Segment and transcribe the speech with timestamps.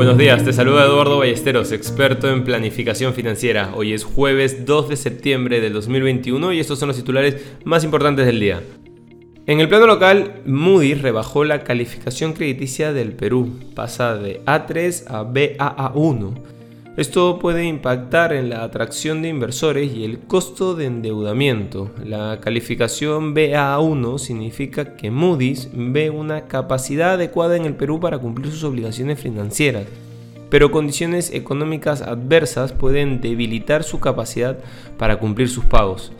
[0.00, 3.72] buenos días, te saluda Eduardo Ballesteros, experto en planificación financiera.
[3.74, 7.36] Hoy es jueves 2 de septiembre del 2021 y estos son los titulares
[7.66, 8.62] más importantes del día.
[9.46, 15.22] En el plano local, Moody's rebajó la calificación crediticia del Perú, pasa de A3 a
[15.22, 16.59] BAA1
[17.00, 21.90] esto puede impactar en la atracción de inversores y el costo de endeudamiento.
[22.04, 28.52] La calificación BA1 significa que Moody's ve una capacidad adecuada en el Perú para cumplir
[28.52, 29.86] sus obligaciones financieras,
[30.50, 34.58] pero condiciones económicas adversas pueden debilitar su capacidad
[34.98, 36.12] para cumplir sus pagos.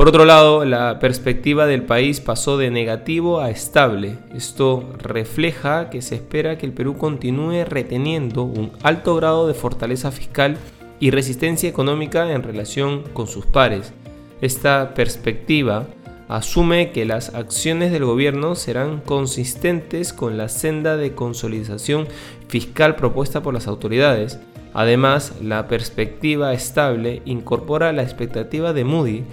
[0.00, 4.16] Por otro lado, la perspectiva del país pasó de negativo a estable.
[4.34, 10.10] Esto refleja que se espera que el Perú continúe reteniendo un alto grado de fortaleza
[10.10, 10.56] fiscal
[11.00, 13.92] y resistencia económica en relación con sus pares.
[14.40, 15.86] Esta perspectiva
[16.28, 22.08] asume que las acciones del gobierno serán consistentes con la senda de consolidación
[22.48, 24.40] fiscal propuesta por las autoridades.
[24.72, 29.24] Además, la perspectiva estable incorpora la expectativa de Moody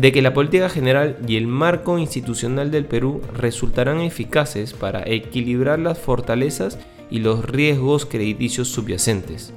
[0.00, 5.80] de que la política general y el marco institucional del Perú resultarán eficaces para equilibrar
[5.80, 6.78] las fortalezas
[7.10, 9.52] y los riesgos crediticios subyacentes.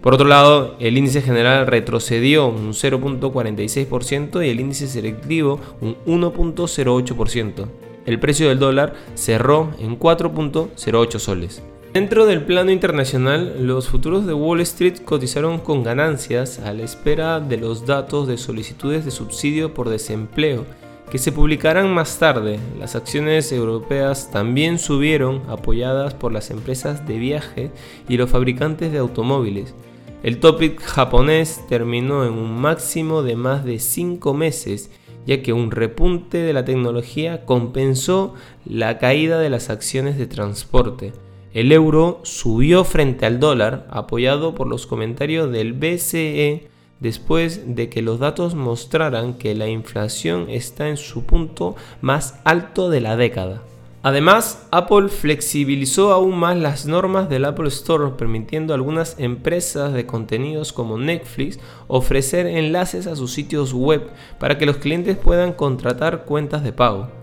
[0.00, 7.66] Por otro lado, el índice general retrocedió un 0.46% y el índice selectivo un 1.08%.
[8.06, 11.62] El precio del dólar cerró en 4.08 soles.
[11.92, 17.38] Dentro del plano internacional, los futuros de Wall Street cotizaron con ganancias a la espera
[17.38, 20.64] de los datos de solicitudes de subsidio por desempleo
[21.10, 22.58] que se publicarán más tarde.
[22.78, 27.70] Las acciones europeas también subieron apoyadas por las empresas de viaje
[28.08, 29.74] y los fabricantes de automóviles.
[30.22, 34.90] El topic japonés terminó en un máximo de más de 5 meses
[35.26, 41.12] ya que un repunte de la tecnología compensó la caída de las acciones de transporte.
[41.54, 48.00] El euro subió frente al dólar, apoyado por los comentarios del BCE después de que
[48.00, 53.62] los datos mostraran que la inflación está en su punto más alto de la década.
[54.04, 60.06] Además, Apple flexibilizó aún más las normas del Apple Store, permitiendo a algunas empresas de
[60.06, 66.24] contenidos como Netflix ofrecer enlaces a sus sitios web para que los clientes puedan contratar
[66.24, 67.21] cuentas de pago.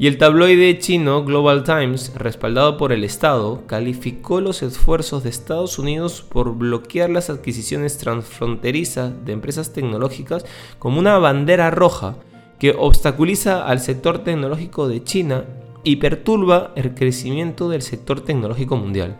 [0.00, 5.76] Y el tabloide chino Global Times, respaldado por el Estado, calificó los esfuerzos de Estados
[5.80, 10.46] Unidos por bloquear las adquisiciones transfronterizas de empresas tecnológicas
[10.78, 12.14] como una bandera roja
[12.60, 15.46] que obstaculiza al sector tecnológico de China
[15.82, 19.16] y perturba el crecimiento del sector tecnológico mundial.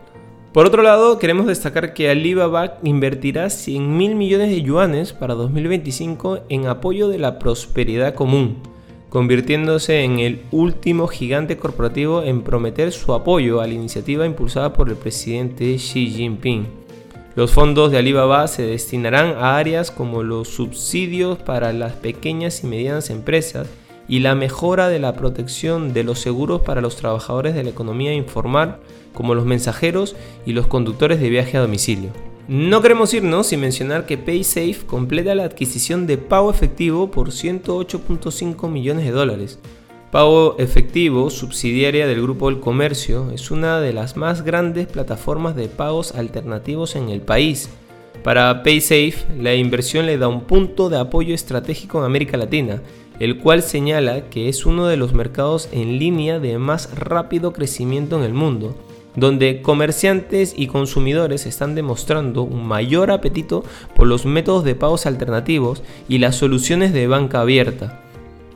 [0.53, 6.39] Por otro lado, queremos destacar que Alibaba invertirá 100 mil millones de yuanes para 2025
[6.47, 8.68] en apoyo de la prosperidad común
[9.09, 14.89] convirtiéndose en el último gigante corporativo en prometer su apoyo a la iniciativa impulsada por
[14.89, 16.67] el presidente Xi Jinping.
[17.35, 22.67] Los fondos de Alibaba se destinarán a áreas como los subsidios para las pequeñas y
[22.67, 23.67] medianas empresas
[24.07, 28.13] y la mejora de la protección de los seguros para los trabajadores de la economía
[28.13, 28.79] informal
[29.13, 30.15] como los mensajeros
[30.45, 32.28] y los conductores de viaje a domicilio.
[32.49, 38.67] No queremos irnos sin mencionar que PaySafe completa la adquisición de pago efectivo por 108.5
[38.71, 39.59] millones de dólares.
[40.09, 45.67] Pago Efectivo, subsidiaria del Grupo El Comercio, es una de las más grandes plataformas de
[45.67, 47.69] pagos alternativos en el país.
[48.23, 52.81] Para PaySafe, la inversión le da un punto de apoyo estratégico en América Latina,
[53.19, 58.17] el cual señala que es uno de los mercados en línea de más rápido crecimiento
[58.17, 58.75] en el mundo
[59.15, 63.63] donde comerciantes y consumidores están demostrando un mayor apetito
[63.95, 68.01] por los métodos de pagos alternativos y las soluciones de banca abierta.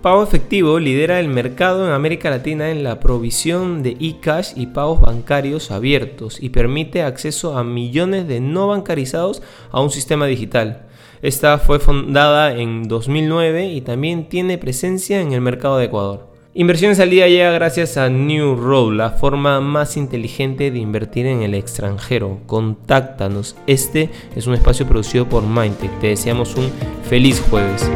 [0.04, 5.00] Pago Efectivo lidera el mercado en América Latina en la provisión de e-cash y pagos
[5.00, 9.42] bancarios abiertos y permite acceso a millones de no bancarizados
[9.72, 10.88] a un sistema digital.
[11.22, 16.33] Esta fue fundada en 2009 y también tiene presencia en el mercado de Ecuador.
[16.56, 21.42] Inversiones al día llega gracias a New Road, la forma más inteligente de invertir en
[21.42, 22.42] el extranjero.
[22.46, 23.56] Contáctanos.
[23.66, 26.00] Este es un espacio producido por Mindtech.
[26.00, 26.70] Te deseamos un
[27.10, 27.90] feliz jueves.